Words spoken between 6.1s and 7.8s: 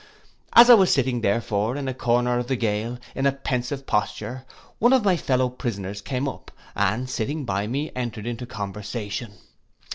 up, and sitting by